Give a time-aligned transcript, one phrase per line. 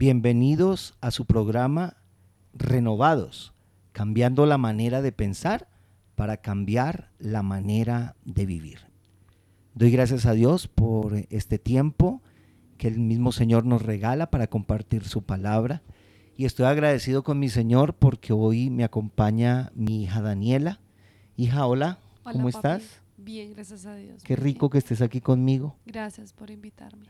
[0.00, 1.98] Bienvenidos a su programa
[2.54, 3.52] Renovados,
[3.92, 5.68] cambiando la manera de pensar
[6.14, 8.78] para cambiar la manera de vivir.
[9.74, 12.22] Doy gracias a Dios por este tiempo
[12.78, 15.82] que el mismo Señor nos regala para compartir su palabra.
[16.34, 20.80] Y estoy agradecido con mi Señor porque hoy me acompaña mi hija Daniela.
[21.36, 23.02] Hija, hola, ¿cómo estás?
[23.18, 24.22] Bien, gracias a Dios.
[24.22, 25.76] Qué rico que estés aquí conmigo.
[25.84, 27.04] Gracias por invitarme.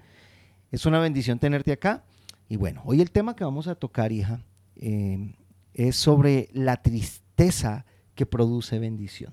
[0.72, 2.02] Es una bendición tenerte acá.
[2.50, 4.42] Y bueno, hoy el tema que vamos a tocar, hija,
[4.74, 5.36] eh,
[5.72, 9.32] es sobre la tristeza que produce bendición.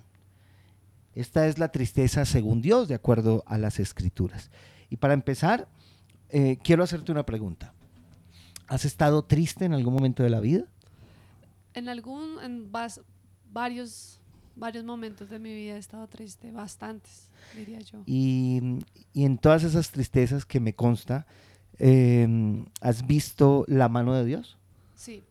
[1.16, 4.52] Esta es la tristeza según Dios, de acuerdo a las escrituras.
[4.92, 5.68] Y para empezar,
[6.30, 7.74] eh, quiero hacerte una pregunta.
[8.68, 10.66] ¿Has estado triste en algún momento de la vida?
[11.74, 12.72] En algún, en
[13.52, 14.20] varios,
[14.56, 18.04] varios momentos de mi vida he estado triste, bastantes, diría yo.
[18.06, 18.62] Y,
[19.12, 21.26] y en todas esas tristezas que me consta,
[21.80, 24.58] Em, ¿has visto la mano de Dios?
[24.96, 25.24] Sí.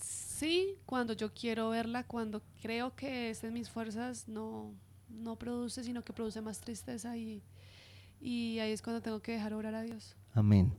[0.00, 4.74] Sí, cuando yo quiero verla, cuando creo que es en mis fuerzas, no,
[5.08, 7.42] no produce, sino que produce más tristeza y,
[8.20, 10.14] y ahí es cuando tengo que dejar orar a Dios.
[10.34, 10.72] Amén.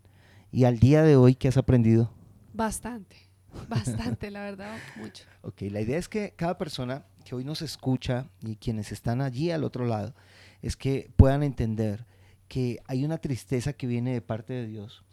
[0.51, 2.11] ¿Y al día de hoy qué has aprendido?
[2.53, 3.15] Bastante,
[3.67, 5.23] bastante, la verdad, mucho.
[5.41, 9.51] Ok, la idea es que cada persona que hoy nos escucha y quienes están allí
[9.51, 10.13] al otro lado,
[10.61, 12.05] es que puedan entender
[12.47, 15.03] que hay una tristeza que viene de parte de Dios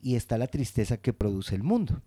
[0.00, 2.02] y está la tristeza que produce el mundo.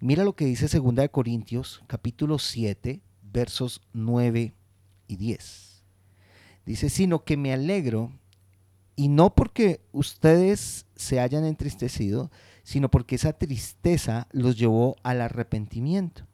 [0.00, 4.54] Mira lo que dice 2 Corintios capítulo 7 versos 9
[5.06, 5.84] y 10.
[6.66, 8.12] Dice, sino que me alegro
[8.96, 12.30] y no porque ustedes se hayan entristecido,
[12.62, 16.26] sino porque esa tristeza los llevó al arrepentimiento.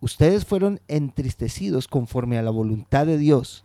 [0.00, 3.64] Ustedes fueron entristecidos conforme a la voluntad de Dios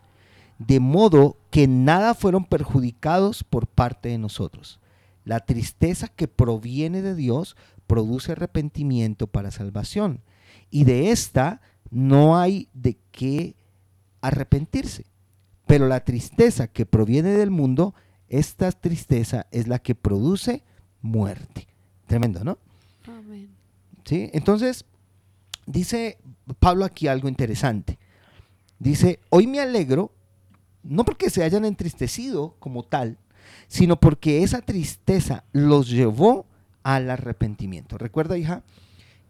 [0.57, 4.79] de modo que nada fueron perjudicados por parte de nosotros.
[5.23, 7.55] La tristeza que proviene de Dios
[7.87, 10.21] produce arrepentimiento para salvación,
[10.69, 13.55] y de esta no hay de qué
[14.21, 15.05] arrepentirse.
[15.67, 17.95] Pero la tristeza que proviene del mundo,
[18.27, 20.63] esta tristeza es la que produce
[21.01, 21.67] muerte.
[22.07, 22.57] Tremendo, ¿no?
[23.07, 23.49] Amén.
[24.03, 24.29] ¿Sí?
[24.33, 24.85] Entonces,
[25.65, 26.17] dice
[26.59, 27.97] Pablo aquí algo interesante.
[28.77, 30.11] Dice, hoy me alegro
[30.87, 33.17] no porque se hayan entristecido como tal,
[33.67, 36.45] sino porque esa tristeza los llevó
[36.83, 37.97] al arrepentimiento.
[37.97, 38.63] Recuerda, hija,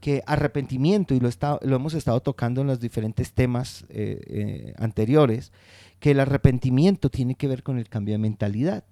[0.01, 1.29] que arrepentimiento, y lo,
[1.61, 5.51] lo hemos estado tocando en los diferentes temas eh, eh, anteriores,
[5.99, 8.83] que el arrepentimiento tiene que ver con el cambio de mentalidad.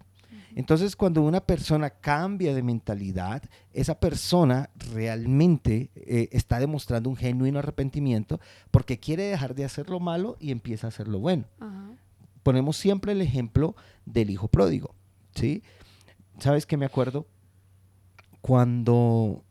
[0.56, 3.42] Entonces, cuando una persona cambia de mentalidad,
[3.74, 10.00] esa persona realmente eh, está demostrando un genuino arrepentimiento porque quiere dejar de hacer lo
[10.00, 11.46] malo y empieza a hacer lo bueno
[12.44, 14.94] ponemos siempre el ejemplo del hijo pródigo,
[15.34, 15.64] ¿sí?
[16.40, 17.26] ¿Sabes qué me acuerdo?
[18.42, 19.44] Cuando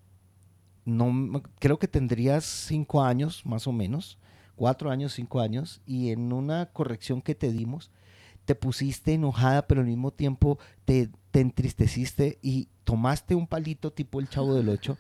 [0.85, 4.19] no creo que tendrías cinco años más o menos,
[4.57, 7.91] cuatro años, cinco años, y en una corrección que te dimos,
[8.53, 14.21] te pusiste enojada, pero al mismo tiempo te, te entristeciste y tomaste un palito tipo
[14.21, 14.99] el chavo del ocho,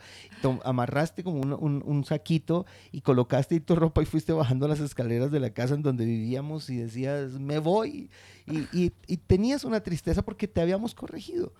[0.64, 5.50] amarraste como un, saquito y colocaste tu ropa y fuiste bajando las escaleras de la
[5.50, 8.08] casa en donde vivíamos y decías, me voy.
[8.46, 8.88] Y,
[9.26, 11.52] tenías una tristeza porque te habíamos corregido.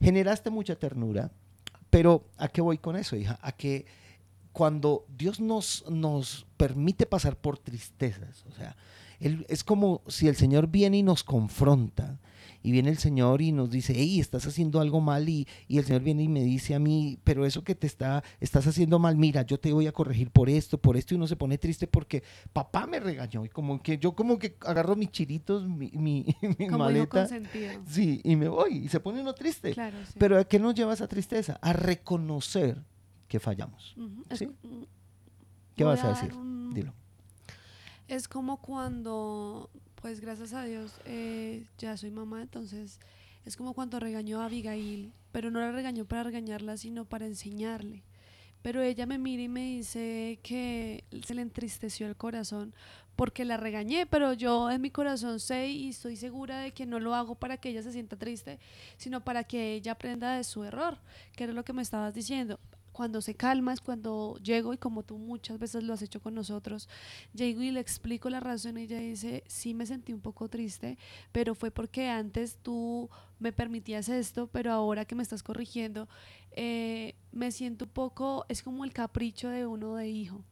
[0.00, 1.30] Generaste mucha ternura,
[1.90, 3.38] pero ¿a qué voy con eso, hija?
[3.40, 3.86] A que
[4.52, 8.76] cuando Dios nos, nos permite pasar por tristezas, o sea,
[9.20, 12.18] es como si el Señor viene y nos confronta
[12.66, 16.02] y viene el Señor y nos dice, hey, estás haciendo algo mal y, el Señor
[16.02, 19.42] viene y me dice a mí, pero eso que te está, estás haciendo mal, mira,
[19.42, 22.24] yo te voy a corregir por esto, por esto y uno se pone triste porque
[22.52, 26.26] papá me regañó y como que yo como que agarro mis chiritos, mi, mi,
[26.70, 27.28] maleta.
[27.86, 29.72] Sí, y me voy y se pone uno triste.
[30.18, 31.60] Pero ¿a qué nos lleva esa tristeza?
[31.62, 32.82] A reconocer
[33.28, 33.94] que fallamos.
[35.76, 36.32] ¿Qué vas a, decir?
[36.72, 36.92] Dilo.
[38.08, 43.00] Es como cuando pues gracias a Dios eh, ya soy mamá, entonces
[43.44, 48.04] es como cuando regañó a Abigail, pero no la regañó para regañarla, sino para enseñarle.
[48.62, 52.74] Pero ella me mira y me dice que se le entristeció el corazón
[53.16, 57.00] porque la regañé, pero yo en mi corazón sé y estoy segura de que no
[57.00, 58.60] lo hago para que ella se sienta triste,
[58.98, 60.98] sino para que ella aprenda de su error,
[61.34, 62.60] que era lo que me estabas diciendo
[62.96, 66.34] cuando se calma es cuando llego y como tú muchas veces lo has hecho con
[66.34, 66.88] nosotros,
[67.34, 70.96] llego y le explico la razón y ella dice, sí me sentí un poco triste,
[71.30, 76.08] pero fue porque antes tú me permitías esto, pero ahora que me estás corrigiendo,
[76.52, 80.42] eh, me siento un poco, es como el capricho de uno de hijo.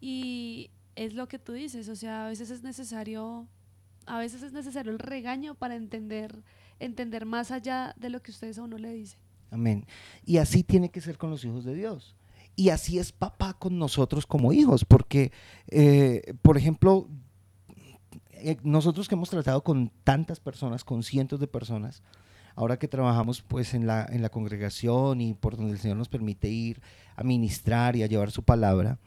[0.00, 3.48] Y es lo que tú dices, o sea, a veces es necesario,
[4.06, 6.44] a veces es necesario el regaño para entender,
[6.78, 9.21] entender más allá de lo que ustedes a uno le dicen.
[9.52, 9.86] Amén.
[10.24, 12.16] Y así tiene que ser con los hijos de Dios.
[12.56, 15.30] Y así es papá con nosotros como hijos, porque,
[15.68, 17.08] eh, por ejemplo,
[18.30, 22.02] eh, nosotros que hemos tratado con tantas personas, con cientos de personas,
[22.54, 26.08] ahora que trabajamos pues en la, en la congregación y por donde el Señor nos
[26.08, 26.80] permite ir
[27.14, 28.98] a ministrar y a llevar su palabra,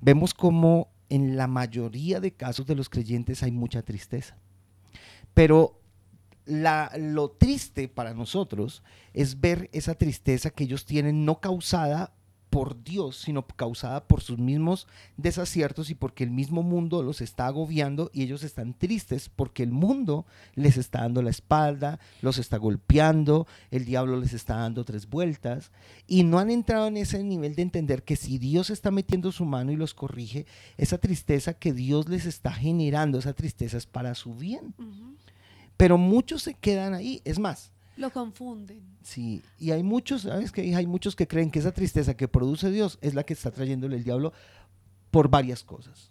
[0.00, 4.36] vemos como en la mayoría de casos de los creyentes hay mucha tristeza.
[5.34, 5.81] Pero
[6.46, 12.12] lo triste para nosotros es ver esa tristeza que ellos tienen no causada
[12.52, 14.86] por Dios, sino causada por sus mismos
[15.16, 19.70] desaciertos y porque el mismo mundo los está agobiando y ellos están tristes porque el
[19.70, 25.08] mundo les está dando la espalda, los está golpeando, el diablo les está dando tres
[25.08, 25.72] vueltas
[26.06, 29.46] y no han entrado en ese nivel de entender que si Dios está metiendo su
[29.46, 30.44] mano y los corrige,
[30.76, 34.74] esa tristeza que Dios les está generando, esa tristeza es para su bien.
[35.76, 38.82] Pero muchos se quedan ahí, es más, lo confunden.
[39.02, 42.70] Sí, y hay muchos, ¿sabes que Hay muchos que creen que esa tristeza que produce
[42.70, 44.32] Dios es la que está trayéndole el diablo
[45.10, 46.10] por varias cosas.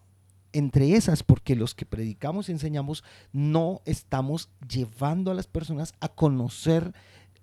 [0.53, 6.09] Entre esas, porque los que predicamos y enseñamos no estamos llevando a las personas a
[6.09, 6.93] conocer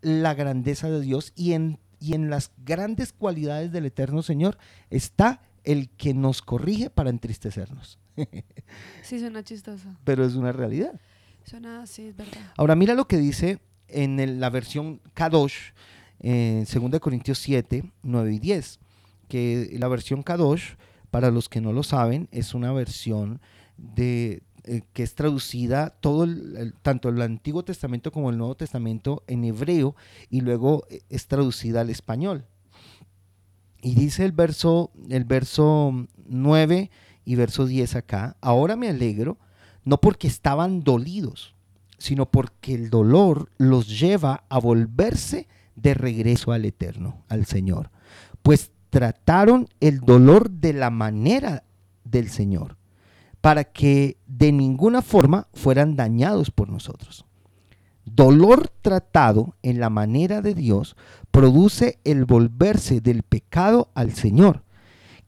[0.03, 4.59] la grandeza de Dios y en, y en las grandes cualidades del eterno Señor
[4.91, 7.99] está el que nos corrige para entristecernos.
[9.03, 9.89] sí, suena chistoso.
[10.05, 11.01] Pero es una realidad.
[12.57, 13.59] Ahora mira lo que dice
[13.89, 15.73] en la versión Kadosh,
[16.21, 18.79] en 2 Corintios 7, 9 y 10,
[19.29, 20.75] que la versión Kadosh,
[21.11, 23.41] para los que no lo saben, es una versión
[23.77, 26.27] de, eh, que es traducida todo
[26.83, 29.97] tanto el Antiguo Testamento como el Nuevo Testamento en hebreo
[30.29, 32.45] y luego eh, es traducida al español.
[33.81, 36.91] Y dice el verso, el verso 9
[37.25, 39.39] y verso 10 acá, ahora me alegro,
[39.89, 41.55] no porque estaban dolidos,
[41.97, 47.91] sino porque el dolor los lleva a volverse de regreso al Eterno, al Señor.
[48.43, 51.65] Pues trataron el dolor de la manera
[52.05, 52.77] del Señor,
[53.41, 57.25] para que de ninguna forma fueran dañados por nosotros.
[58.05, 60.97] Dolor tratado en la manera de Dios
[61.31, 64.65] produce el volverse del pecado al Señor,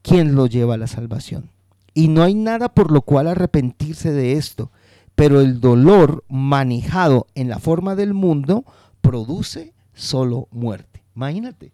[0.03, 1.50] quien lo lleva a la salvación.
[1.93, 4.71] Y no hay nada por lo cual arrepentirse de esto,
[5.15, 8.65] pero el dolor manejado en la forma del mundo
[9.01, 11.03] produce solo muerte.
[11.15, 11.73] Imagínate.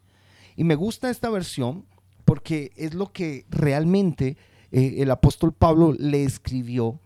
[0.56, 1.86] Y me gusta esta versión
[2.26, 4.38] porque es lo que realmente
[4.72, 7.00] eh, el apóstol Pablo le escribió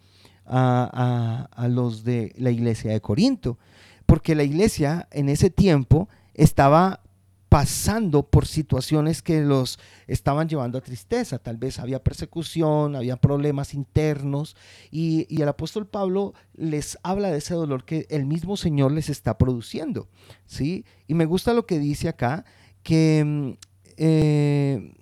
[0.45, 3.57] a, a los de la iglesia de Corinto.
[4.05, 7.01] Porque la iglesia en ese tiempo estaba
[7.51, 9.77] pasando por situaciones que los
[10.07, 11.37] estaban llevando a tristeza.
[11.37, 14.55] Tal vez había persecución, había problemas internos
[14.89, 19.37] y, el apóstol Pablo les habla de ese dolor que el mismo Señor les está
[19.37, 20.07] produciendo.
[20.45, 20.85] ¿sí?
[21.07, 22.45] Y me gusta lo que dice acá,
[22.83, 23.51] que mm,
[23.97, 24.93] eh,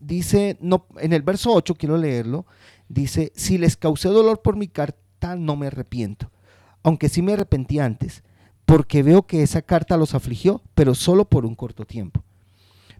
[0.00, 2.46] dice, no, en el verso 8, quiero leerlo,
[2.88, 6.30] dice, si les causé dolor por mi carta, no me arrepiento,
[6.82, 8.22] aunque sí me arrepentí antes
[8.66, 12.22] porque veo que esa carta los afligió, pero solo por un corto tiempo.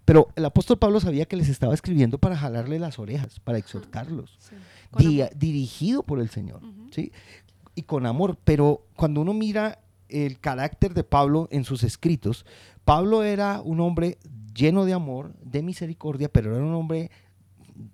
[0.05, 4.39] Pero el apóstol Pablo sabía que les estaba escribiendo para jalarle las orejas, para exhortarlos,
[5.35, 7.11] dirigido por el Señor, ¿sí?
[7.75, 8.37] Y con amor.
[8.45, 9.81] Pero cuando uno mira
[10.11, 12.45] el carácter de Pablo en sus escritos,
[12.85, 14.19] Pablo era un hombre
[14.55, 17.11] lleno de amor, de misericordia, pero era un hombre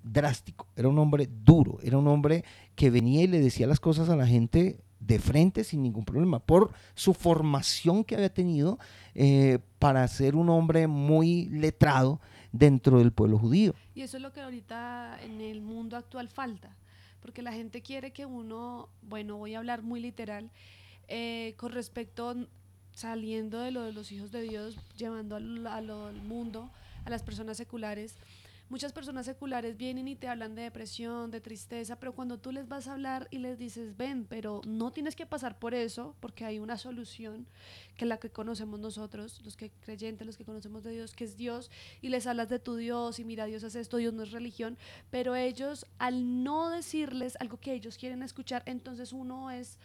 [0.03, 4.09] drástico, era un hombre duro, era un hombre que venía y le decía las cosas
[4.09, 8.79] a la gente de frente sin ningún problema, por su formación que había tenido
[9.15, 12.21] eh, para ser un hombre muy letrado
[12.53, 13.75] dentro del pueblo judío.
[13.95, 16.77] Y eso es lo que ahorita en el mundo actual falta,
[17.21, 20.51] porque la gente quiere que uno, bueno, voy a hablar muy literal,
[21.09, 22.37] eh, con respecto
[22.93, 26.71] saliendo de lo de los hijos de Dios, llevando al mundo,
[27.05, 28.17] a las personas seculares,
[28.71, 32.69] Muchas personas seculares vienen y te hablan de depresión, de tristeza, pero cuando tú les
[32.69, 36.45] vas a hablar y les dices, ven, pero no tienes que pasar por eso, porque
[36.45, 37.49] hay una solución,
[37.97, 41.25] que es la que conocemos nosotros, los que creyentes, los que conocemos de Dios, que
[41.25, 41.69] es Dios,
[42.01, 44.79] y les hablas de tu Dios, y mira, Dios hace esto, Dios no es religión,
[45.11, 49.81] pero ellos, al no decirles algo que ellos quieren escuchar, entonces uno es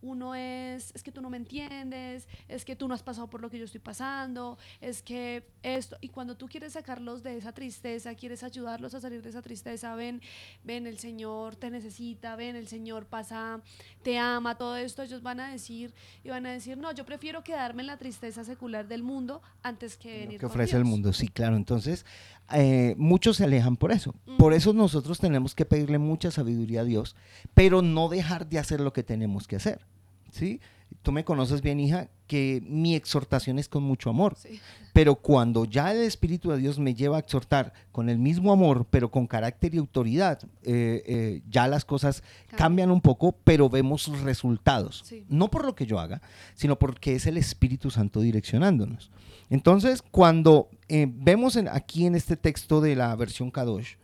[0.00, 3.40] uno es, es que tú no me entiendes, es que tú no has pasado por
[3.40, 7.52] lo que yo estoy pasando, es que esto, y cuando tú quieres sacarlos de esa
[7.52, 10.22] tristeza, quieres ayudarlos a salir de esa tristeza, ven,
[10.64, 13.60] ven, el Señor te necesita, ven, el Señor pasa,
[14.02, 17.42] te ama, todo esto, ellos van a decir, y van a decir, no, yo prefiero
[17.42, 20.38] quedarme en la tristeza secular del mundo antes que venir.
[20.38, 22.06] que ofrece el mundo, sí, claro, entonces
[22.52, 26.84] eh, muchos se alejan por eso, por eso nosotros tenemos que pedirle mucha sabiduría a
[26.84, 27.16] Dios,
[27.54, 29.87] pero no dejar de hacer lo que tenemos que hacer.
[30.30, 30.60] ¿Sí?
[31.02, 34.36] Tú me conoces bien, hija, que mi exhortación es con mucho amor.
[34.36, 34.58] Sí.
[34.92, 38.86] Pero cuando ya el Espíritu de Dios me lleva a exhortar con el mismo amor,
[38.90, 42.22] pero con carácter y autoridad, eh, eh, ya las cosas
[42.56, 45.02] cambian un poco, pero vemos resultados.
[45.06, 45.24] Sí.
[45.28, 46.20] No por lo que yo haga,
[46.54, 49.10] sino porque es el Espíritu Santo direccionándonos.
[49.50, 53.94] Entonces, cuando eh, vemos en- aquí en este texto de la versión Kadosh,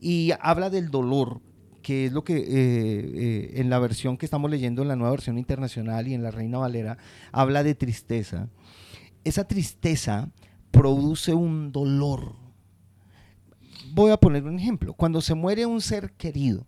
[0.00, 1.40] y habla del dolor,
[1.86, 5.12] que es lo que eh, eh, en la versión que estamos leyendo en la nueva
[5.12, 6.98] versión internacional y en la Reina Valera,
[7.30, 8.48] habla de tristeza.
[9.22, 10.28] Esa tristeza
[10.72, 12.34] produce un dolor.
[13.92, 14.94] Voy a poner un ejemplo.
[14.94, 16.66] Cuando se muere un ser querido,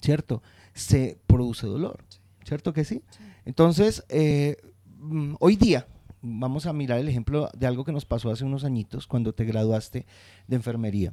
[0.00, 0.42] ¿cierto?
[0.72, 2.02] Se produce dolor,
[2.42, 3.02] ¿cierto que sí?
[3.10, 3.18] Sí.
[3.44, 4.56] Entonces, eh,
[4.96, 5.88] mm, hoy día,
[6.22, 9.44] vamos a mirar el ejemplo de algo que nos pasó hace unos añitos cuando te
[9.44, 10.06] graduaste
[10.48, 11.12] de enfermería.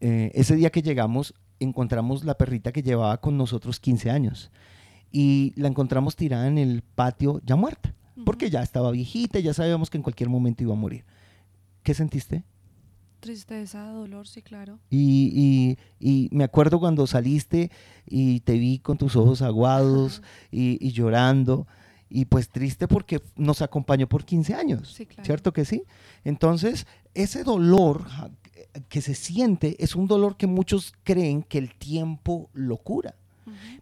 [0.00, 4.50] Eh, ese día que llegamos, encontramos la perrita que llevaba con nosotros 15 años
[5.12, 7.94] y la encontramos tirada en el patio ya muerta,
[8.24, 11.04] porque ya estaba viejita, ya sabíamos que en cualquier momento iba a morir.
[11.82, 12.44] ¿Qué sentiste?
[13.20, 14.78] Tristeza, dolor, sí, claro.
[14.90, 17.70] Y, y- y me acuerdo cuando saliste
[18.06, 21.66] y te vi con tus ojos aguados y, y llorando
[22.10, 25.24] y pues triste porque nos acompañó por 15 años, Sí, claro.
[25.24, 25.84] ¿cierto que sí?
[26.22, 28.04] Entonces, ese dolor
[28.88, 33.14] que se siente es un dolor que muchos creen que el tiempo lo cura,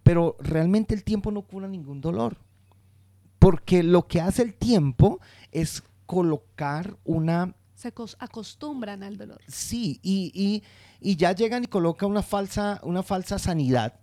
[0.02, 2.36] pero realmente el tiempo no cura ningún dolor,
[3.38, 9.40] porque lo que hace el tiempo es colocar una Se cos- acostumbran al dolor.
[9.48, 10.62] Sí, y, y-
[11.00, 13.98] y ya llegan y colocan una falsa, una falsa sanidad.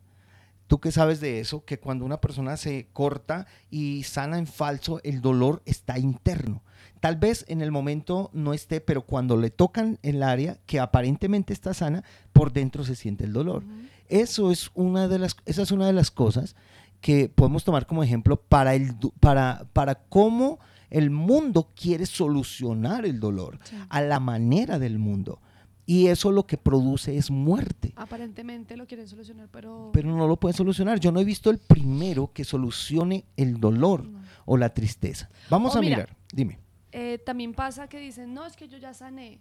[0.69, 5.01] Tú que sabes de eso, que cuando una persona se corta y sana en falso,
[5.03, 6.61] el dolor está interno.
[6.99, 11.53] Tal vez en el momento no esté, pero cuando le tocan el área que aparentemente
[11.53, 13.63] está sana, por dentro se siente el dolor.
[14.09, 16.55] Eso es una de las, esa es una de las cosas
[17.01, 20.59] que podemos tomar como ejemplo para, el, para, para cómo
[20.91, 23.75] el mundo quiere solucionar el dolor Sí.
[23.89, 25.41] a la manera del mundo.
[25.89, 27.93] Y eso lo que produce es muerte.
[27.95, 29.89] Aparentemente lo quieren solucionar, pero...
[29.91, 30.99] Pero no lo puede solucionar.
[30.99, 34.21] Yo no he visto el primero que solucione el dolor no.
[34.45, 35.31] o la tristeza.
[35.49, 36.15] Vamos O a mira, mirar.
[36.31, 36.59] Dime.
[36.91, 39.39] Eh, también pasa que dicen, no, es que yo ya sané.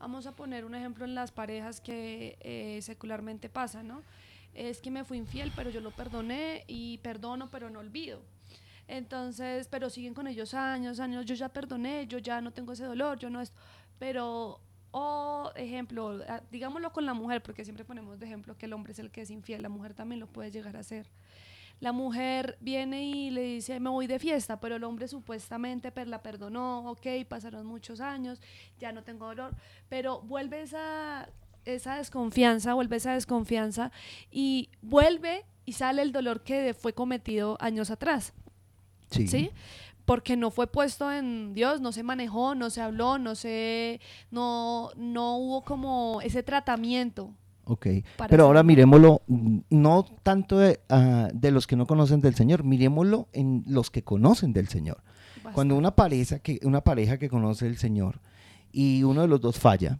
[0.00, 4.02] Vamos a poner un ejemplo en las parejas que eh, secularmente pasa, ¿no?
[4.52, 8.20] Es que me fui infiel, pero yo lo perdoné y perdono, pero no olvido.
[8.88, 12.82] Entonces, pero siguen con ellos años, años, yo ya perdoné, yo ya no tengo ese
[12.82, 13.56] dolor, yo no esto.
[14.00, 14.58] Pero,
[14.96, 18.92] o ejemplo, ah, digámoslo con la mujer, porque siempre ponemos de ejemplo que el hombre
[18.92, 21.08] es el que es infiel, la mujer también lo puede llegar a ser.
[21.80, 26.06] La mujer viene y le dice, me voy de fiesta, pero el hombre supuestamente per-
[26.06, 28.40] la perdonó, ok, pasaron muchos años,
[28.78, 29.56] ya no tengo dolor,
[29.88, 31.28] pero vuelve esa,
[31.64, 33.90] esa desconfianza, vuelve esa desconfianza
[34.30, 38.32] y vuelve y sale el dolor que fue cometido años atrás,
[39.10, 39.26] Sí.
[39.26, 39.50] ¿sí?
[40.04, 44.90] Porque no fue puesto en Dios, no se manejó, no se habló, no se, no,
[44.96, 47.32] no hubo como ese tratamiento.
[47.64, 47.86] Ok.
[48.28, 49.22] Pero ahora miremoslo,
[49.70, 54.02] no tanto de, ah, de los que no conocen del Señor, miremoslo en los que
[54.02, 55.02] conocen del Señor.
[55.52, 58.20] Cuando una pareja que, una pareja que conoce el Señor
[58.72, 59.98] y uno de los dos falla,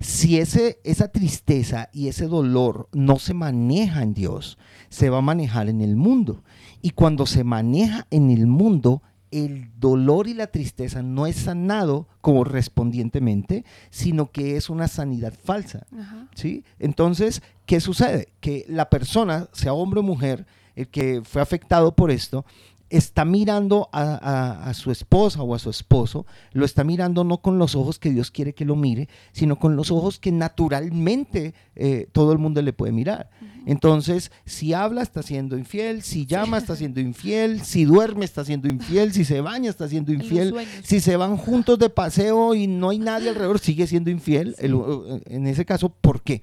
[0.00, 5.22] si ese, esa tristeza y ese dolor no se maneja en Dios, se va a
[5.22, 6.42] manejar en el mundo.
[6.82, 9.02] Y cuando se maneja en el mundo,
[9.32, 15.86] el dolor y la tristeza no es sanado correspondientemente, sino que es una sanidad falsa.
[15.98, 16.28] Ajá.
[16.34, 16.64] ¿sí?
[16.78, 18.28] Entonces, ¿qué sucede?
[18.40, 20.46] Que la persona, sea hombre o mujer,
[20.76, 22.44] el que fue afectado por esto,
[22.92, 27.38] está mirando a, a- a su esposa o a su esposo, lo está mirando no
[27.38, 31.54] con los ojos que Dios quiere que lo mire, sino con los ojos que naturalmente
[31.74, 33.30] eh, todo el mundo le puede mirar.
[33.64, 38.68] Entonces, si habla está siendo infiel, si llama está siendo infiel, si duerme está siendo
[38.68, 42.90] infiel, si se baña está siendo infiel, si se van juntos de paseo y no
[42.90, 44.54] hay nadie alrededor, sigue siendo infiel.
[44.58, 46.42] El- en ese caso, ¿por qué?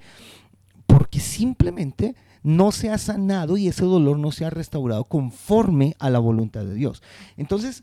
[0.86, 6.10] Porque simplemente no se ha sanado y ese dolor no se ha restaurado conforme a
[6.10, 7.02] la voluntad de Dios.
[7.36, 7.82] Entonces,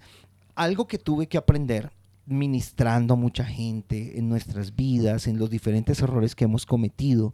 [0.56, 1.92] algo que tuve que aprender
[2.26, 7.34] ministrando a mucha gente en nuestras vidas, en los diferentes errores que hemos cometido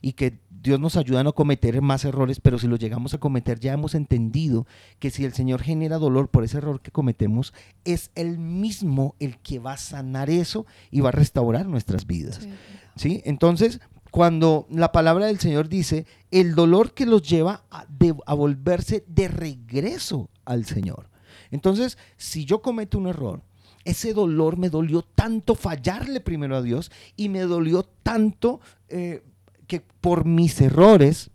[0.00, 3.18] y que Dios nos ayuda a no cometer más errores, pero si los llegamos a
[3.18, 4.66] cometer ya hemos entendido
[4.98, 9.38] que si el Señor genera dolor por ese error que cometemos, es Él mismo el
[9.38, 12.40] que va a sanar eso y va a restaurar nuestras vidas.
[12.96, 13.22] ¿sí?
[13.24, 13.80] Entonces,
[14.12, 20.28] cuando la palabra del Señor dice, el dolor que los lleva a, volverse de regreso
[20.44, 21.08] al Señor.
[21.50, 23.42] Entonces, si yo cometo un error,
[23.86, 29.22] ese dolor me dolió tanto fallarle primero a Dios y me dolió tanto eh,
[29.66, 31.30] que por mis errores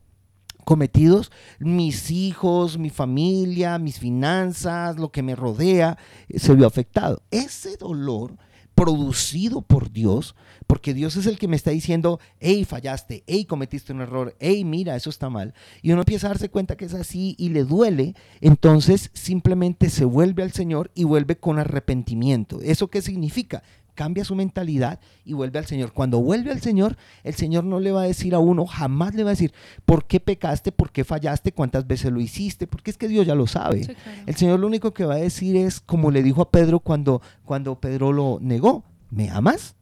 [0.64, 5.98] cometidos, mis hijos, mi familia, mis finanzas, lo que me rodea,
[6.30, 7.24] eh, se vio afectado.
[7.32, 8.38] Ese dolor
[8.78, 10.36] producido por Dios,
[10.68, 14.64] porque Dios es el que me está diciendo, hey, fallaste, hey, cometiste un error, hey,
[14.64, 15.56] mira, eso está mal.
[15.82, 20.06] Y uno empieza a darse cuenta que es así y le duele, entonces simplemente se
[20.06, 22.62] vuelve al Señor y vuelve con arrepentimiento.
[22.62, 23.64] ¿Eso qué significa?
[23.98, 25.92] Cambia su mentalidad y vuelve al Señor.
[25.92, 29.24] Cuando vuelve al Señor, el Señor no le va a decir a uno, jamás le
[29.24, 29.52] va a decir,
[29.86, 30.72] ¿por qué pecaste?
[30.72, 31.52] ¿Por qué fallaste?
[31.52, 32.68] ¿Cuántas veces lo hiciste?
[32.68, 33.98] Porque es que Dios ya lo sabe.
[34.28, 37.24] El Señor lo único que va a decir es, como le dijo a Pedro cuando,
[37.44, 39.76] cuando Pedro lo negó, ¿me amas?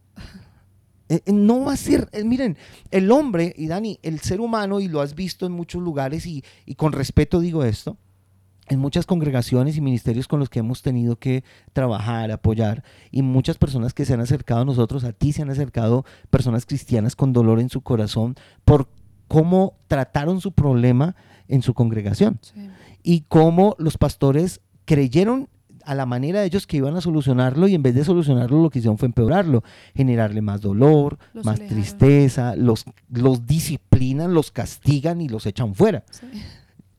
[1.10, 2.58] Eh, eh, no va a ser, eh, miren,
[2.90, 6.44] el hombre, y Dani, el ser humano, y lo has visto en muchos lugares, y,
[6.66, 7.98] y con respeto digo esto,
[8.68, 11.44] en muchas congregaciones y ministerios con los que hemos tenido que
[11.74, 15.50] trabajar, apoyar, y muchas personas que se han acercado a nosotros, a ti se han
[15.50, 18.88] acercado personas cristianas con dolor en su corazón por
[19.28, 21.16] cómo trataron su problema
[21.48, 22.40] en su congregación
[23.04, 25.50] y cómo los pastores creyeron
[25.84, 28.70] a la manera de ellos que iban a solucionarlo y en vez de solucionarlo lo
[28.72, 35.30] que hicieron fue empeorarlo, generarle más dolor, más tristeza, los, los disciplinan, los castigan y
[35.30, 36.04] los echan fuera.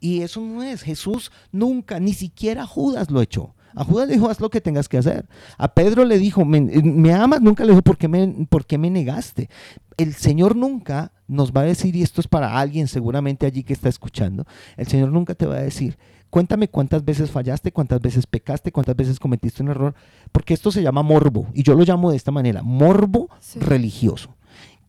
[0.07, 0.83] Y eso no es.
[0.83, 3.57] Jesús nunca, ni siquiera Judas lo echó.
[3.75, 5.27] A Judas le dijo, haz lo que tengas que hacer.
[5.59, 8.89] A Pedro le dijo, me, amas, nunca le dijo, ¿por qué, me, ¿por qué me
[8.89, 9.51] negaste?
[9.97, 13.73] El Señor nunca nos va a decir, y esto es para alguien seguramente allí que
[13.73, 14.47] está escuchando,
[14.77, 15.99] el Señor nunca te va a decir,
[16.31, 19.97] cuéntame cuántas veces fallaste, cuántas veces pecaste, cuántas veces cometiste un error,
[20.31, 24.36] porque esto se llama morbo, y yo lo llamo de esta manera, morbo religioso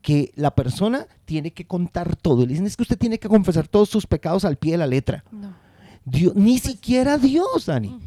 [0.07, 2.43] que la persona tiene que contar todo.
[2.43, 4.87] Le dicen, es que usted tiene que confesar todos sus pecados al pie de la
[4.87, 5.25] letra.
[5.33, 5.53] No.
[6.05, 7.99] Dios, ni pues siquiera Dios, Dani.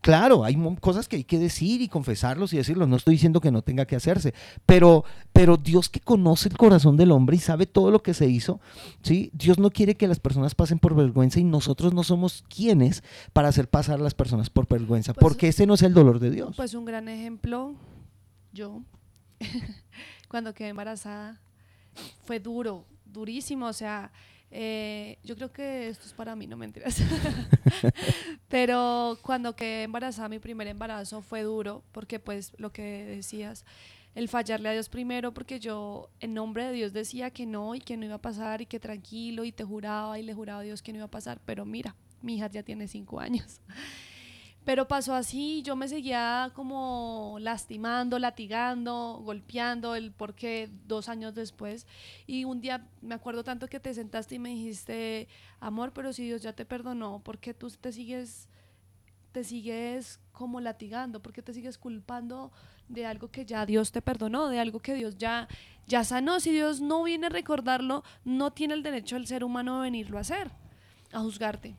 [0.00, 2.86] Claro, hay cosas que hay que decir y confesarlos y decirlos.
[2.86, 4.32] No estoy diciendo que no tenga que hacerse,
[4.64, 8.28] pero, pero Dios que conoce el corazón del hombre y sabe todo lo que se
[8.28, 8.60] hizo,
[9.02, 9.32] ¿sí?
[9.34, 13.02] Dios no quiere que las personas pasen por vergüenza y nosotros no somos quienes
[13.32, 16.20] para hacer pasar a las personas por vergüenza, pues porque ese no es el dolor
[16.20, 16.54] de Dios.
[16.56, 17.74] Pues un gran ejemplo,
[18.52, 18.82] yo,
[20.30, 21.40] cuando quedé embarazada
[22.24, 24.12] fue duro, durísimo, o sea,
[24.52, 27.02] eh, yo creo que esto es para mí, no me mentiras.
[28.48, 33.64] Pero cuando quedé embarazada, mi primer embarazo fue duro, porque pues lo que decías,
[34.14, 37.80] el fallarle a Dios primero, porque yo en nombre de Dios decía que no y
[37.80, 40.62] que no iba a pasar y que tranquilo y te juraba y le juraba a
[40.62, 43.60] Dios que no iba a pasar, pero mira, mi hija ya tiene cinco años.
[44.64, 51.86] Pero pasó así, yo me seguía como lastimando, latigando, golpeando, el porqué dos años después.
[52.26, 55.28] Y un día me acuerdo tanto que te sentaste y me dijiste,
[55.60, 58.48] amor, pero si Dios ya te perdonó, ¿por qué tú te sigues,
[59.32, 61.22] te sigues como latigando?
[61.22, 62.52] ¿Por qué te sigues culpando
[62.88, 65.48] de algo que ya Dios te perdonó, de algo que Dios ya,
[65.86, 66.38] ya sanó?
[66.38, 70.18] Si Dios no viene a recordarlo, no tiene el derecho el ser humano de venirlo
[70.18, 70.50] a hacer,
[71.12, 71.76] a juzgarte.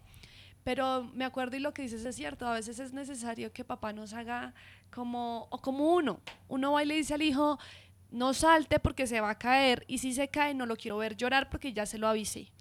[0.64, 3.94] Pero me acuerdo y lo que dices es cierto, a veces es necesario que papá
[3.94, 4.54] nos haga
[4.92, 7.58] como, o como uno, uno va y le dice al hijo,
[8.12, 11.16] no salte porque se va a caer y si se cae no lo quiero ver
[11.16, 12.52] llorar porque ya se lo avisé.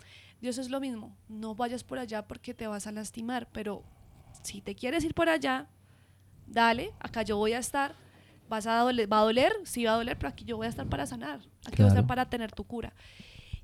[0.40, 3.82] Dios es lo mismo, no vayas por allá porque te vas a lastimar, pero
[4.42, 5.66] si te quieres ir por allá,
[6.46, 7.94] dale, acá yo voy a estar,
[8.48, 10.70] vas a doler, va a doler, sí va a doler, pero aquí yo voy a
[10.70, 12.94] estar para sanar, aquí voy a estar para tener tu cura.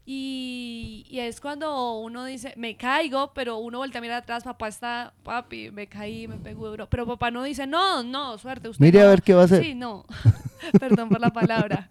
[0.09, 5.13] Y, es cuando uno dice, me caigo, pero uno voltea a mirar atrás, papá está,
[5.25, 6.89] papi, me caí, me pegó duro.
[6.89, 8.69] Pero papá no dice, no, no, suerte.
[8.69, 9.65] Usted Mire a ver qué va a hacer.
[9.65, 10.07] Sí, no.
[10.79, 11.89] Perdón por la palabra.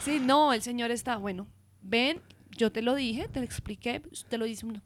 [0.00, 1.46] Sí, no, el Señor está, bueno,
[1.82, 2.22] ven,
[2.56, 4.80] yo te lo dije, te lo expliqué, te lo dice uno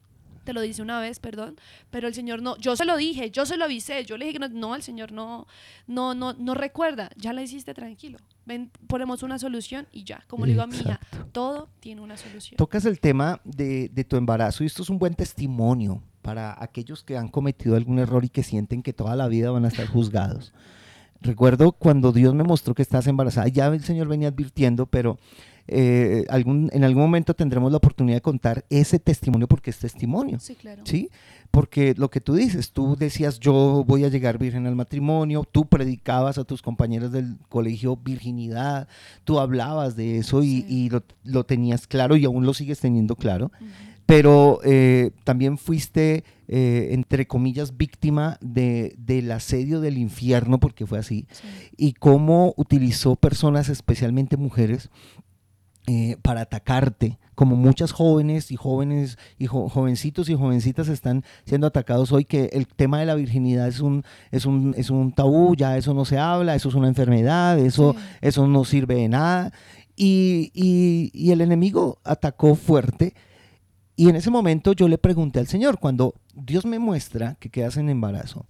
[0.44, 1.56] te lo dice una vez, perdón,
[1.90, 4.38] pero el Señor no, yo se lo dije, yo se lo avisé, yo le dije
[4.38, 5.46] que no, no el Señor no,
[5.86, 10.46] no, no, no recuerda, ya la hiciste tranquilo, ven, ponemos una solución y ya, como
[10.46, 11.00] le digo a mi hija,
[11.32, 12.56] todo tiene una solución.
[12.56, 17.02] Tocas el tema de, de tu embarazo y esto es un buen testimonio para aquellos
[17.02, 19.86] que han cometido algún error y que sienten que toda la vida van a estar
[19.86, 20.52] juzgados.
[21.20, 25.18] Recuerdo cuando Dios me mostró que estás embarazada, ya el Señor venía advirtiendo, pero
[25.68, 30.38] eh, algún, en algún momento tendremos la oportunidad de contar ese testimonio porque es testimonio.
[30.40, 30.82] Sí, claro.
[30.84, 31.08] ¿sí?
[31.50, 35.66] Porque lo que tú dices, tú decías, yo voy a llegar virgen al matrimonio, tú
[35.66, 38.88] predicabas a tus compañeros del colegio virginidad,
[39.24, 40.90] tú hablabas de eso y,
[41.24, 43.52] lo, tenías claro y aún lo sigues teniendo claro.
[44.06, 50.98] Pero eh, también fuiste, eh, entre comillas, víctima de, del asedio del infierno, porque fue
[50.98, 51.26] así,
[51.76, 54.90] y cómo utilizó personas, especialmente mujeres,
[55.86, 62.12] eh, para atacarte, como muchas jóvenes y jóvenes y jovencitos y jovencitas están siendo atacados
[62.12, 65.76] hoy, que el tema de la virginidad es un, es un, es un tabú, ya
[65.76, 69.52] eso no se habla, eso es una enfermedad, eso, eso no sirve de nada.
[69.96, 73.14] Y, y, y el enemigo atacó fuerte
[73.94, 77.76] Y en ese momento yo le pregunté al Señor, cuando Dios me muestra que quedas
[77.76, 78.46] en embarazo,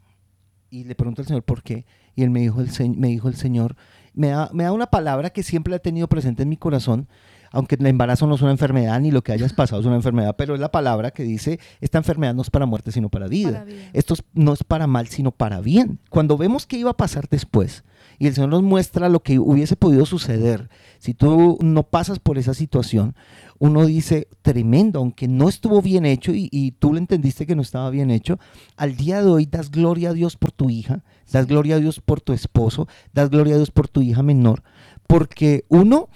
[0.70, 3.34] y le pregunto al Señor por qué, y él me dijo el, me dijo el
[3.36, 3.76] Señor,
[4.14, 7.08] me da, me da una palabra que siempre ha tenido presente en mi corazón,
[7.52, 10.34] aunque el embarazo no es una enfermedad, ni lo que hayas pasado es una enfermedad,
[10.36, 13.64] pero es la palabra que dice, esta enfermedad no es para muerte, sino para vida.
[13.92, 16.00] Esto no es para mal, sino para bien.
[16.10, 17.84] Cuando vemos qué iba a pasar después,
[18.18, 22.38] y el Señor nos muestra lo que hubiese podido suceder si tú no pasas por
[22.38, 23.14] esa situación,
[23.58, 27.62] uno dice, tremendo, aunque no estuvo bien hecho y, y, tú le entendiste que no
[27.62, 28.38] estaba bien hecho,
[28.76, 32.00] al día de hoy das gloria a Dios por tu hija, das gloria a Dios
[32.00, 34.62] por tu esposo, das gloria a Dios por tu hija menor,
[35.06, 36.08] porque uno,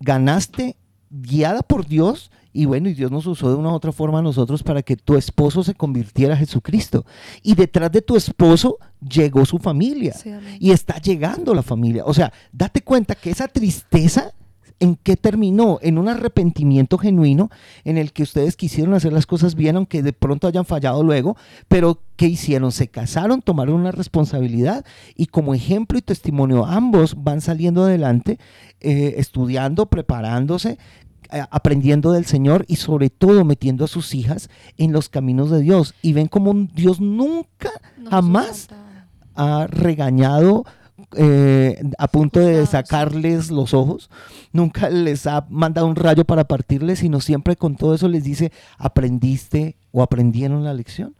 [0.00, 0.76] ganaste
[1.14, 4.22] guiada por Dios y bueno, y Dios nos usó de una u otra forma a
[4.22, 7.04] nosotros para que tu esposo se convirtiera a Jesucristo.
[7.42, 10.14] Y detrás de tu esposo llegó su familia.
[10.60, 12.04] y está llegando la familia.
[12.06, 14.32] O sea, date cuenta que esa tristeza
[14.80, 15.78] ¿En qué terminó?
[15.82, 17.48] En un arrepentimiento genuino
[17.84, 21.36] en el que ustedes quisieron hacer las cosas bien, aunque de pronto hayan fallado luego,
[21.68, 22.72] pero ¿qué hicieron?
[22.72, 28.38] Se casaron, tomaron una responsabilidad y como ejemplo y testimonio ambos van saliendo adelante,
[28.80, 30.78] eh, estudiando, preparándose,
[31.50, 35.94] aprendiendo del Señor y sobre todo metiendo a sus hijas en los caminos de Dios.
[36.02, 37.70] Y ven como Dios nunca,
[38.08, 38.68] jamás
[39.34, 40.64] ha regañado
[41.16, 44.10] eh, a punto de sacarles los ojos,
[44.52, 48.52] nunca les ha mandado un rayo para partirles, sino siempre con todo eso les dice,
[48.78, 51.14] aprendiste o aprendieron la lección.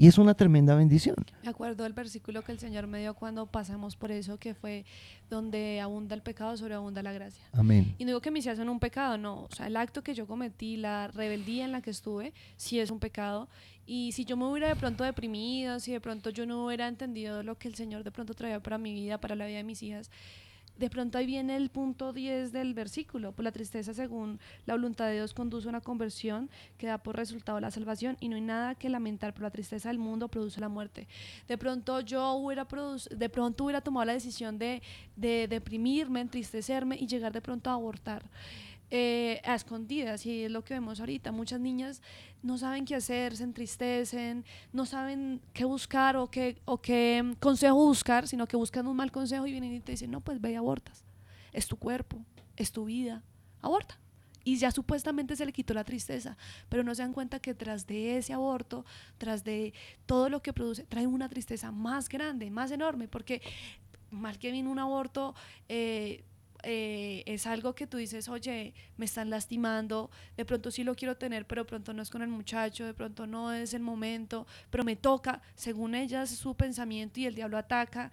[0.00, 1.16] Y es una tremenda bendición.
[1.42, 4.84] Me acuerdo del versículo que el Señor me dio cuando pasamos por eso, que fue
[5.28, 7.42] donde abunda el pecado, sobreabunda la gracia.
[7.52, 7.96] Amén.
[7.98, 9.42] Y no digo que me hicieran un pecado, no.
[9.42, 12.92] O sea, el acto que yo cometí, la rebeldía en la que estuve, sí es
[12.92, 13.48] un pecado.
[13.86, 17.42] Y si yo me hubiera de pronto deprimido, si de pronto yo no hubiera entendido
[17.42, 19.82] lo que el Señor de pronto traía para mi vida, para la vida de mis
[19.82, 20.12] hijas,
[20.78, 25.06] de pronto ahí viene el punto 10 del versículo, por la tristeza según la voluntad
[25.06, 28.42] de Dios conduce a una conversión que da por resultado la salvación y no hay
[28.42, 31.08] nada que lamentar, por la tristeza del mundo produce la muerte.
[31.48, 32.66] De pronto yo hubiera,
[33.10, 34.82] de pronto hubiera tomado la decisión de,
[35.16, 38.22] de deprimirme, entristecerme y llegar de pronto a abortar.
[38.90, 41.30] Eh, a escondidas y es lo que vemos ahorita.
[41.30, 42.00] Muchas niñas
[42.42, 47.74] no saben qué hacer, se entristecen, no saben qué buscar o qué, o qué consejo
[47.74, 50.52] buscar, sino que buscan un mal consejo y vienen y te dicen, no, pues ve
[50.52, 51.04] y abortas.
[51.52, 52.24] Es tu cuerpo,
[52.56, 53.22] es tu vida,
[53.60, 53.98] aborta.
[54.42, 56.38] Y ya supuestamente se le quitó la tristeza,
[56.70, 58.86] pero no se dan cuenta que tras de ese aborto,
[59.18, 59.74] tras de
[60.06, 63.42] todo lo que produce, trae una tristeza más grande, más enorme, porque
[64.10, 65.34] mal que viene un aborto,
[65.68, 66.24] eh,
[66.62, 71.16] eh, es algo que tú dices, oye, me están lastimando, de pronto sí lo quiero
[71.16, 74.84] tener, pero pronto no es con el muchacho, de pronto no es el momento, pero
[74.84, 78.10] me toca, según ellas, su pensamiento y el diablo ataca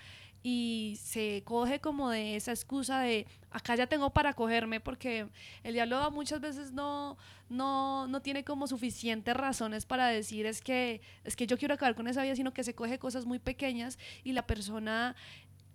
[0.48, 5.28] y se coge como de esa excusa de acá ya tengo para cogerme porque
[5.64, 7.18] el diablo muchas veces no,
[7.50, 11.96] no, no tiene como suficientes razones para decir es que, es que yo quiero acabar
[11.96, 15.16] con esa vida, sino que se coge cosas muy pequeñas y la persona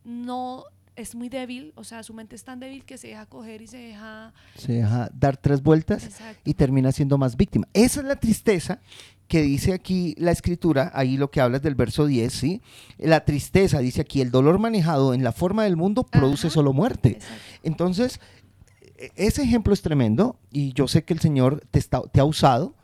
[0.05, 0.67] no
[1.01, 3.67] es muy débil, o sea, su mente es tan débil que se deja coger y
[3.67, 4.33] se deja...
[4.57, 6.09] Se deja dar tres vueltas
[6.45, 7.67] y termina siendo más víctima.
[7.73, 8.81] Esa es la tristeza
[9.31, 12.63] que dice aquí la escritura, ahí lo que hablas del verso 10, ¿sí?
[12.99, 17.21] La tristeza, dice aquí, el dolor manejado en la forma del mundo produce solo muerte.
[17.63, 18.21] Entonces,
[18.97, 22.25] e, ese ejemplo es tremendo y yo sé que el Señor te, está, te ha
[22.25, 22.75] usado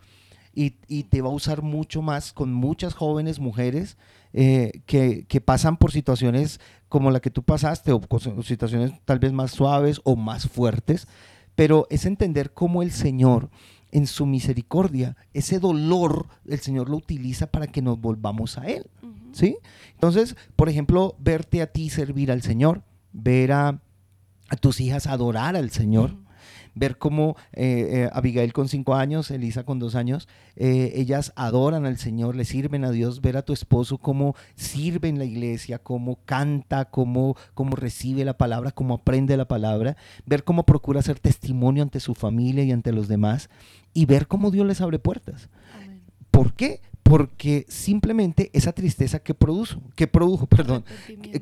[0.55, 3.97] y, y, te va a usar mucho más con muchas jóvenes mujeres
[4.39, 8.03] eh, que, que, pasan por situaciones como la que tú pasaste o
[8.43, 11.09] situaciones tal vez más suaves o más fuertes,
[11.55, 13.49] pero es entender cómo el Señor
[13.93, 18.85] en su misericordia, ese dolor el Señor lo utiliza para que nos volvamos a Él.
[19.33, 19.57] ¿sí?
[19.95, 22.83] Entonces, por ejemplo, verte a ti servir al Señor,
[23.15, 23.81] ver a,
[24.51, 26.15] a tus hijas adorar al Señor
[26.77, 31.87] ver cómo eh, eh, Abigail con cinco años, Elisa con dos años, eh, ellas adoran
[31.87, 35.79] al Señor, le sirven a Dios, ver a tu esposo cómo sirve en la iglesia,
[35.79, 41.19] cómo canta, cómo, cómo recibe la palabra, cómo aprende la palabra, ver cómo procura hacer
[41.19, 43.49] testimonio ante su familia y ante los demás
[43.95, 45.49] y ver cómo Dios les abre puertas.
[46.31, 46.83] ¿Por qué?
[47.03, 50.85] Porque simplemente esa tristeza que produjo, que produjo, perdón,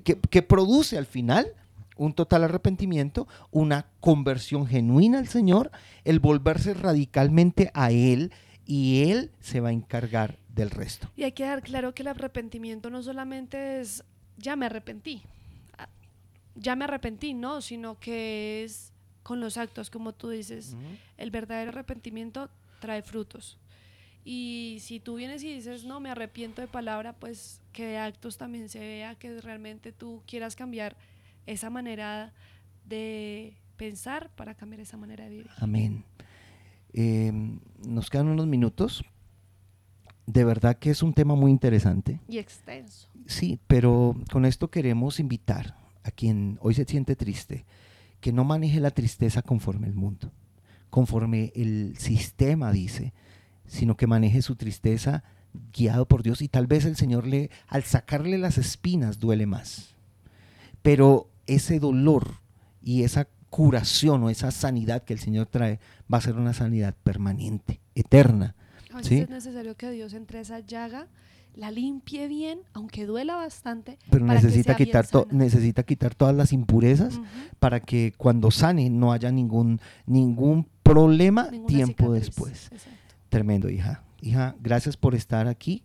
[0.04, 1.48] que, que produce al final,
[1.96, 5.70] un total arrepentimiento, una conversión genuina al Señor,
[6.04, 8.32] el volverse radicalmente a Él
[8.66, 11.10] y Él se va a encargar del resto.
[11.16, 14.04] Y hay que dar claro que el arrepentimiento no solamente es
[14.36, 15.22] ya me arrepentí,
[15.78, 15.88] ah,
[16.54, 20.76] ya me arrepentí, no, sino que es con los actos, como tú dices,
[21.16, 23.58] el verdadero arrepentimiento trae frutos.
[24.24, 28.36] Y si tú vienes y dices, no, me arrepiento de palabra, pues que de actos
[28.36, 30.96] también se vea que realmente tú quieras cambiar
[31.46, 32.32] esa manera
[32.84, 35.50] de pensar para cambiar esa manera de vivir.
[35.58, 36.04] Amén.
[36.92, 39.04] Em, nos quedan unos minutos.
[40.26, 42.20] De verdad que es un tema muy interesante.
[42.28, 43.08] Y extenso.
[43.26, 47.66] Sí, pero con esto queremos invitar a quien hoy se siente triste,
[48.20, 50.32] que no maneje la tristeza conforme el mundo,
[50.90, 53.12] conforme el sistema dice,
[53.66, 55.24] sino que maneje su tristeza
[55.72, 59.94] guiado por Dios y tal vez el Señor le, al sacarle las espinas duele más.
[60.82, 62.40] Pero ese dolor
[62.82, 65.78] y esa curación o esa sanidad que el Señor trae
[66.12, 68.56] va a ser una sanidad permanente, eterna.
[68.92, 71.08] A veces es necesario que Dios entre esa llaga,
[71.54, 73.98] la limpie bien, aunque duela bastante.
[74.10, 77.20] Pero necesita, quitar necesita quitar todas las impurezas
[77.58, 82.70] para que cuando sane no haya ningún, ningún problema tiempo después.
[83.28, 84.02] Tremendo, hija.
[84.20, 85.84] Hija, gracias por estar aquí.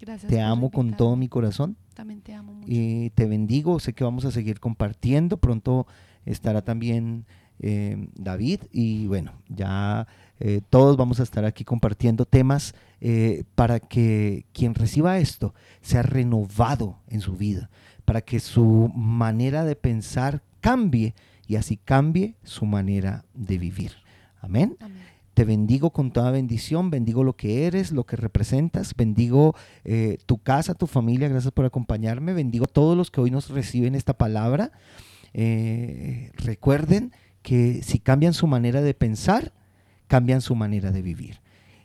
[0.00, 1.76] Gracias te amo con todo mi corazón.
[1.94, 2.66] También te amo mucho.
[2.70, 3.80] Y te bendigo.
[3.80, 5.36] Sé que vamos a seguir compartiendo.
[5.38, 5.86] Pronto
[6.24, 7.26] estará también
[7.60, 8.60] eh, David.
[8.70, 10.06] Y bueno, ya
[10.40, 16.02] eh, todos vamos a estar aquí compartiendo temas eh, para que quien reciba esto sea
[16.02, 17.70] renovado en su vida,
[18.04, 21.14] para que su manera de pensar cambie
[21.46, 23.92] y así cambie su manera de vivir.
[24.40, 24.76] Amén.
[24.80, 25.02] Amén.
[25.38, 30.38] Te bendigo con toda bendición, bendigo lo que eres, lo que representas, bendigo eh, tu
[30.38, 34.18] casa, tu familia, gracias por acompañarme, bendigo a todos los que hoy nos reciben esta
[34.18, 34.72] palabra.
[35.34, 39.52] Eh, recuerden que si cambian su manera de pensar,
[40.08, 41.40] cambian su manera de vivir.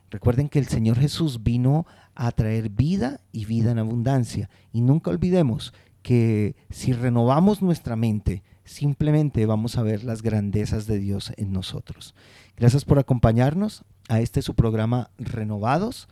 [0.09, 1.85] Recuerden que el Señor Jesús vino
[2.15, 4.49] a traer vida y vida en abundancia.
[4.71, 10.99] Y nunca olvidemos que si renovamos nuestra mente, simplemente vamos a ver las grandezas de
[10.99, 12.15] Dios en nosotros.
[12.57, 16.07] Gracias por acompañarnos a este su programa Renovados,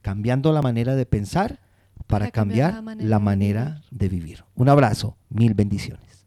[0.00, 1.60] cambiando la manera de pensar
[2.06, 4.44] para, cambiar, la manera de vivir.
[4.54, 6.21] Un abrazo, mil bendiciones.